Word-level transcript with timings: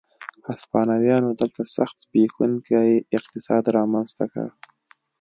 هسپانویانو 0.49 1.29
دلته 1.41 1.61
سخت 1.75 1.95
زبېښونکی 2.03 2.89
اقتصاد 3.17 3.63
رامنځته 3.77 4.25
کړ. 4.33 4.47